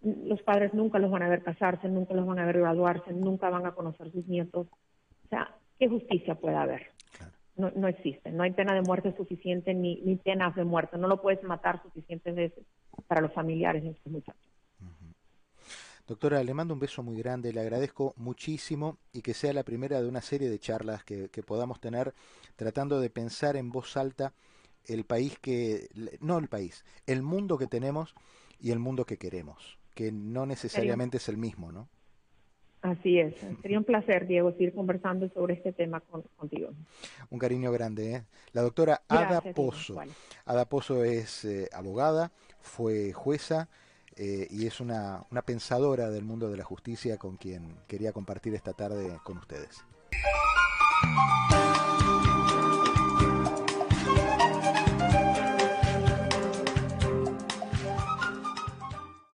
los 0.01 0.41
padres 0.41 0.73
nunca 0.73 0.99
los 0.99 1.11
van 1.11 1.23
a 1.23 1.29
ver 1.29 1.43
casarse, 1.43 1.87
nunca 1.87 2.13
los 2.13 2.25
van 2.25 2.39
a 2.39 2.45
ver 2.45 2.59
graduarse, 2.59 3.13
nunca 3.13 3.49
van 3.49 3.65
a 3.65 3.73
conocer 3.73 4.11
sus 4.11 4.27
nietos. 4.27 4.67
O 5.25 5.27
sea, 5.29 5.55
¿qué 5.79 5.87
justicia 5.87 6.35
puede 6.35 6.55
haber? 6.55 6.91
No, 7.55 7.71
no 7.75 7.87
existe, 7.87 8.31
no 8.31 8.43
hay 8.43 8.51
pena 8.51 8.73
de 8.73 8.81
muerte 8.81 9.15
suficiente 9.15 9.73
ni, 9.73 10.01
ni 10.01 10.15
penas 10.15 10.55
de 10.55 10.63
muerte, 10.63 10.97
no 10.97 11.07
lo 11.07 11.21
puedes 11.21 11.43
matar 11.43 11.81
suficientes 11.83 12.33
veces 12.33 12.65
para 13.07 13.21
los 13.21 13.33
familiares 13.33 13.83
de 13.83 13.89
estos 13.89 14.11
muchachos. 14.11 14.51
Doctora, 16.07 16.43
le 16.43 16.53
mando 16.53 16.73
un 16.73 16.79
beso 16.79 17.03
muy 17.03 17.15
grande, 17.17 17.53
le 17.53 17.61
agradezco 17.61 18.13
muchísimo 18.17 18.97
y 19.13 19.21
que 19.21 19.33
sea 19.33 19.53
la 19.53 19.63
primera 19.63 20.01
de 20.01 20.09
una 20.09 20.21
serie 20.21 20.49
de 20.49 20.59
charlas 20.59 21.03
que, 21.05 21.29
podamos 21.45 21.79
tener 21.79 22.13
tratando 22.57 22.99
de 22.99 23.09
pensar 23.09 23.55
en 23.55 23.71
voz 23.71 23.95
alta 23.95 24.33
el 24.87 25.03
país 25.05 25.37
que, 25.39 25.89
no 26.19 26.37
el 26.37 26.47
país, 26.47 26.83
el 27.07 27.21
mundo 27.21 27.57
que 27.57 27.67
tenemos 27.67 28.15
y 28.59 28.71
el 28.71 28.79
mundo 28.79 29.05
que 29.05 29.17
queremos, 29.17 29.77
que 29.95 30.11
no 30.11 30.45
necesariamente 30.45 31.17
es 31.17 31.29
el 31.29 31.37
mismo, 31.37 31.71
¿no? 31.71 31.89
Así 32.81 33.19
es. 33.19 33.35
Sería 33.61 33.77
un 33.77 33.83
placer, 33.83 34.25
Diego, 34.25 34.51
seguir 34.53 34.73
conversando 34.73 35.29
sobre 35.29 35.53
este 35.53 35.71
tema 35.71 36.01
contigo. 36.37 36.71
Un 37.29 37.37
cariño 37.37 37.71
grande. 37.71 38.15
¿eh? 38.15 38.23
La 38.53 38.63
doctora 38.63 39.03
Ada 39.07 39.41
Pozo. 39.53 40.01
Ada 40.45 40.65
Pozo 40.65 41.03
es 41.03 41.45
eh, 41.45 41.69
abogada, 41.73 42.31
fue 42.59 43.13
jueza, 43.13 43.69
eh, 44.15 44.47
y 44.49 44.65
es 44.65 44.79
una, 44.79 45.23
una 45.29 45.43
pensadora 45.43 46.09
del 46.09 46.23
mundo 46.23 46.49
de 46.49 46.57
la 46.57 46.63
justicia 46.63 47.17
con 47.17 47.37
quien 47.37 47.77
quería 47.87 48.13
compartir 48.13 48.55
esta 48.55 48.73
tarde 48.73 49.19
con 49.23 49.37
ustedes. 49.37 49.85